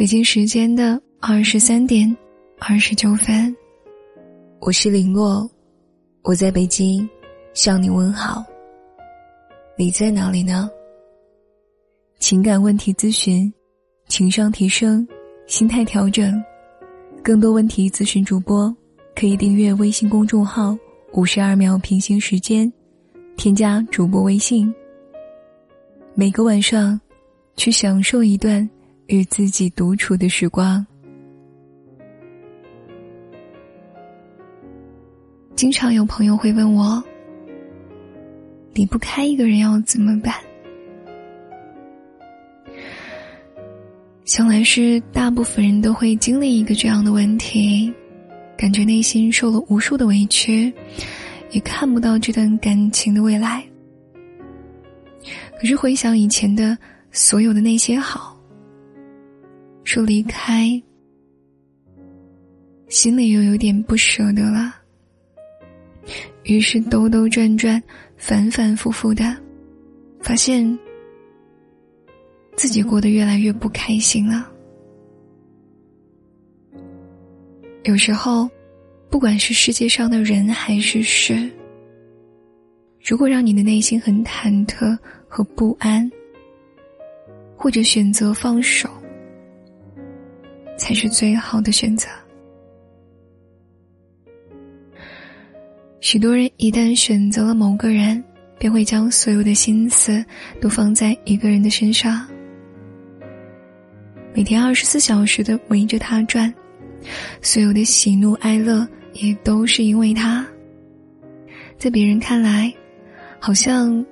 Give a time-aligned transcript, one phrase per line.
[0.00, 2.16] 北京时间的二十三点
[2.58, 3.54] 二十九分，
[4.58, 5.46] 我是林洛，
[6.22, 7.06] 我在北京
[7.52, 8.42] 向你问好。
[9.76, 10.70] 你在哪里呢？
[12.18, 13.52] 情感问题咨询，
[14.08, 15.06] 情商提升，
[15.46, 16.42] 心态调整，
[17.22, 18.74] 更多问题咨询主播
[19.14, 20.74] 可以订阅微信公众号
[21.12, 22.72] “五十二秒平行时间”，
[23.36, 24.74] 添加主播微信。
[26.14, 26.98] 每个晚上，
[27.54, 28.66] 去享受一段
[29.10, 30.86] 与自己独处的时光。
[35.56, 37.02] 经常有朋友会问我。
[38.72, 40.32] 离不开一个人要怎么办？
[44.24, 47.92] 想来是大部分人都会经历一个这样的问题，
[48.56, 50.72] 感觉内心受了无数的委屈，
[51.50, 53.62] 也看不到这段感情的未来。
[55.58, 56.78] 可是回想以前的
[57.10, 58.39] 所有的那些好，
[59.92, 60.80] 说离开，
[62.86, 64.72] 心里又有点不舍得了。
[66.44, 67.82] 于是兜兜转转。
[68.16, 69.36] 反反复复的，
[70.20, 70.78] 发现
[72.54, 74.48] 自己过得越来越不开心了。
[77.84, 78.48] 有时候，
[79.08, 81.50] 不管是世界上的人还是事，
[83.02, 86.08] 如果让你的内心很忐忑和不安，
[87.56, 88.88] 或者选择放手，
[90.80, 92.08] 才是最好的选择。
[96.00, 98.24] 许多人一旦选择了某个人，
[98.58, 100.24] 便会将所有的心思
[100.58, 102.26] 都放在一个人的身上，
[104.34, 106.52] 每天二十四小时的围着他转，
[107.42, 110.46] 所有的喜怒哀乐也都是因为他。
[111.76, 112.72] 在别人看来，
[113.38, 114.04] 好像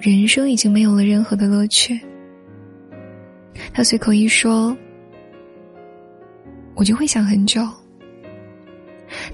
[0.00, 2.00] 人生已经没有了任何的乐趣。
[3.72, 4.76] 他随口一说，
[6.76, 7.66] 我就会想很久。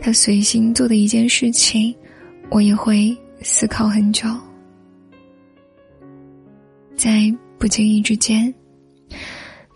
[0.00, 1.94] 他随心做的一件事情。
[2.54, 4.28] 我也会思考很久，
[6.94, 8.52] 在不经意之间，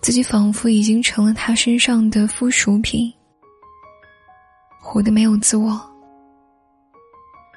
[0.02, 3.10] 自己仿佛已经成了他身上的附属品，
[4.78, 5.80] 活得没有自我。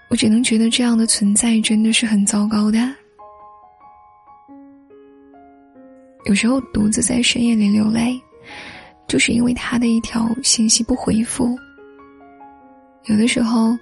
[0.10, 2.80] 我只能觉得这样的存在真的是很糟糕的。
[6.24, 8.18] 有时候独自在深夜里流泪，
[9.10, 11.54] 就是因为他的一条信息不回复。
[13.08, 13.78] 有的时候。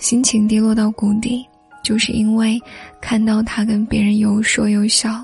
[0.00, 1.46] 心情跌落到谷底，
[1.84, 2.58] 就是因为
[3.02, 5.22] 看到他跟别人有说有笑。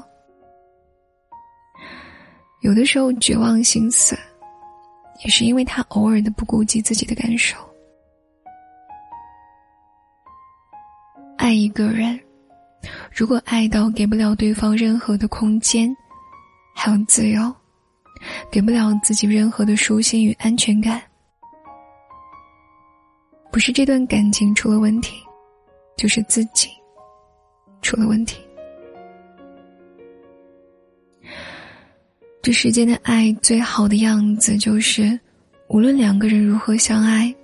[2.60, 4.14] 有的时候绝望心死，
[5.24, 7.56] 也是因为他偶尔的不顾及自己的感受。
[11.38, 12.20] 爱一个人，
[13.10, 15.88] 如果爱到给不了对方任何的空间，
[16.74, 17.50] 还有自由，
[18.50, 21.02] 给不了自己任何的舒心与安全感。
[23.52, 25.16] 不是这段感情出了问题，
[25.96, 26.68] 就是自己
[27.80, 28.38] 出了问题。
[32.42, 35.18] 这世间的爱最好的样子，就是
[35.68, 37.34] 无论两个人如何相爱，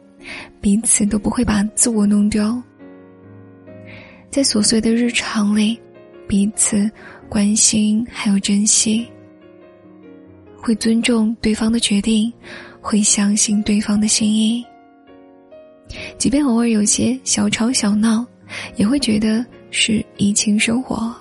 [0.60, 2.62] 彼此都不会把自我弄丢。
[4.30, 5.80] 在琐碎的日常里，
[6.28, 6.88] 彼此
[7.28, 9.10] 关心还有珍惜，
[10.62, 12.32] 会尊重对方的决定，
[12.80, 14.64] 会相信对方的心意。
[16.16, 18.24] 即便偶尔有些小吵小闹，
[18.76, 21.12] 也会觉得是怡情生活。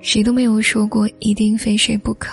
[0.00, 2.30] 谁都没有说过一定非谁不可，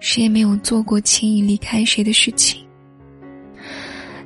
[0.00, 2.64] 谁也没有做过轻易离开谁的事情。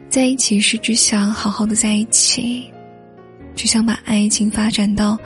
[0.08, 2.70] 在一起是只想好好的在一起，
[3.56, 5.18] 只想把爱情发展到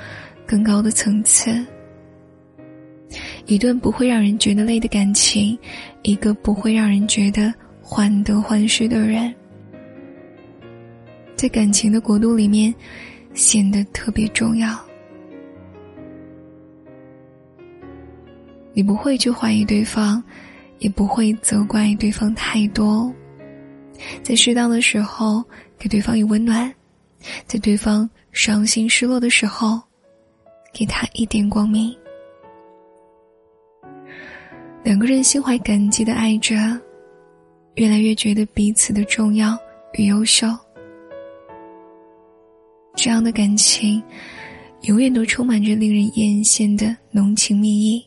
[0.47, 1.65] 更高的层次。
[3.49, 5.59] 一段不会让人觉得累的感情，
[6.03, 7.53] 一个不会让人觉得。
[7.91, 9.35] 患得患失的人，
[11.35, 12.75] 在感情的国度里面
[13.33, 14.79] 显得特别重要。
[18.75, 20.23] 你不会去怀疑对方，
[20.81, 23.11] 也不会责怪对方太多，
[24.23, 25.43] 在适当的时候
[25.79, 26.71] 给对方以温暖，
[27.47, 29.81] 在对方伤心失落的时候，
[30.75, 31.91] 给他一点光明。
[34.83, 36.57] 两个人心怀感激的爱着。
[37.75, 39.57] 越来越觉得彼此的重要
[39.93, 40.49] 与优秀，
[42.97, 44.03] 这样的感情，
[44.81, 48.05] 永远都充满着令人艳羡的浓情蜜意。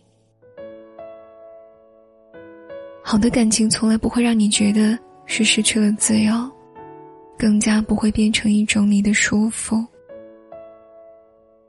[3.01, 6.33] 好的感情从来不会让你觉得是失去了自由，
[7.37, 9.85] 更加不会变成一种你的束缚。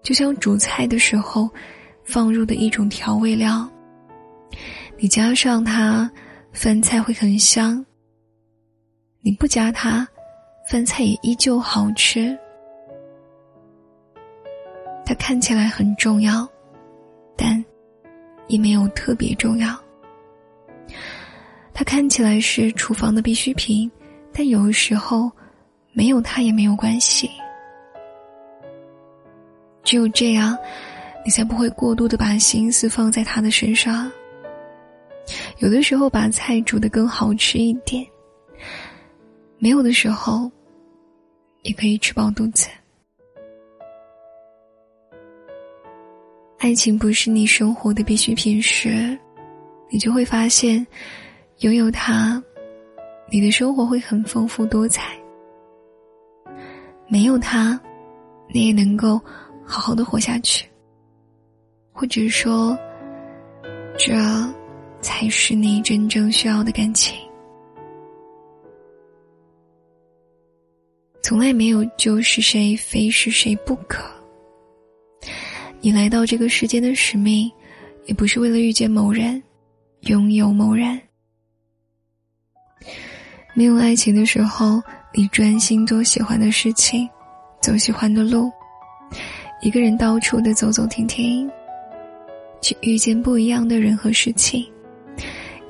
[0.03, 1.49] 就像煮菜的时候
[2.03, 3.71] 放入的一种调味料，
[5.03, 6.09] 你加上它，
[6.53, 7.85] 饭菜会很香；
[9.21, 10.07] 你不加它，
[10.71, 12.39] 饭菜也依旧好吃。
[15.05, 16.49] 它看起来很重要，
[17.37, 17.63] 但
[18.47, 19.77] 也没有特别重要。
[21.75, 23.91] 它看起来是厨房的必需品，
[24.33, 25.29] 但有时候
[25.91, 27.29] 没有它也没有关系。
[29.83, 30.57] 只有这样，
[31.25, 34.09] 你才不会过度的把心思放在他的身上。
[35.63, 38.05] 有的时候把菜煮得更好吃一点，
[39.59, 40.51] 没有的时候，
[41.63, 42.67] 也可以吃饱肚子。
[46.59, 49.17] 爱情不是你生活的必需品时，
[49.89, 50.85] 你就会发现，
[51.59, 52.43] 拥有它，
[53.31, 55.17] 你的生活会很丰富多彩。
[57.07, 57.81] 没有它，
[58.53, 59.17] 你也能够
[59.65, 60.69] 好好的活下去。
[61.93, 62.77] 或者说，
[63.97, 64.13] 这。
[65.03, 67.15] 才是你真正需要的感情。
[71.23, 74.03] 从来没有就是谁非是谁不可。
[75.81, 77.51] 你来到这个世间的使命，
[78.07, 79.43] 也不是为了遇见某人，
[80.03, 81.01] 拥有某人。
[83.55, 84.81] 没有爱情的时候，
[85.13, 87.09] 你专心做喜欢的事情，
[87.61, 88.51] 走喜欢的路，
[89.61, 91.51] 一个人到处的走走停停，
[92.61, 94.67] 去遇见不一样的人和事情。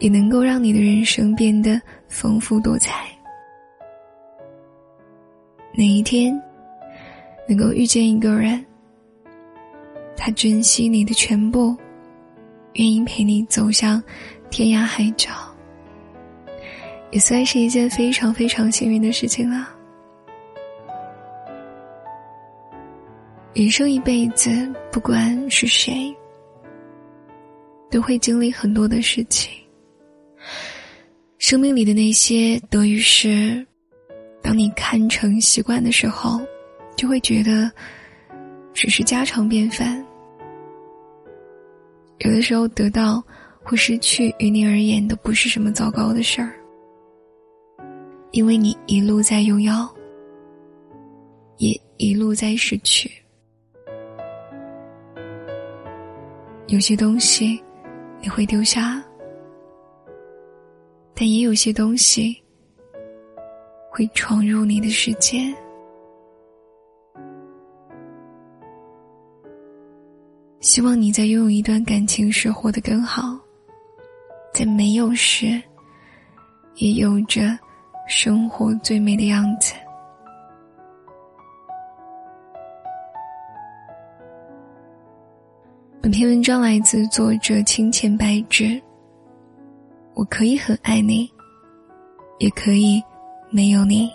[0.02, 3.06] 也能够让你的人生变得丰富多彩。
[5.74, 6.34] 哪一天
[7.48, 8.66] 能够遇见一个人，
[10.16, 11.76] 他珍惜你的全部，
[12.72, 14.02] 愿意陪你走向
[14.50, 15.30] 天涯海角，
[17.12, 19.68] 也算是一件非常非常幸运的事情了。
[23.54, 24.50] 人生一辈子，
[24.90, 26.12] 不管是谁，
[27.88, 29.61] 都会经历很多的事情。
[31.38, 33.66] 生命里的那些得与失，
[34.42, 36.40] 当你看成习惯的时候，
[36.96, 37.70] 就会觉得
[38.72, 40.04] 只是家常便饭。
[42.18, 43.22] 有的时候，得到
[43.62, 46.54] 或失去，于你而言都不是什么糟糕的事儿，
[48.30, 49.72] 因为你一路在拥有，
[51.58, 53.10] 也一路在失去。
[56.68, 57.62] 有些东西，
[58.20, 59.02] 你会丢下。
[61.22, 62.36] 但也有些东西
[63.88, 65.38] 会闯入你的世界。
[70.58, 73.38] 希望你在拥有一段感情时活得更好，
[74.52, 75.62] 在没有时，
[76.74, 77.56] 也有着
[78.08, 79.74] 生活最美的样子。
[86.00, 88.82] 本篇文章来自作者清浅白纸。
[90.14, 91.30] 我可以很爱你，
[92.38, 93.02] 也可以
[93.50, 94.10] 没有你。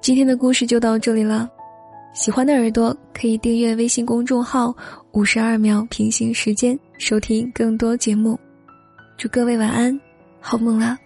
[0.00, 1.50] 今天的故事就到这里了，
[2.14, 4.74] 喜欢的耳朵可以订阅微信公众号
[5.12, 8.38] “五十二秒平行时间”，收听更多节目。
[9.16, 10.00] 祝各位晚安，
[10.40, 10.96] 好梦啦！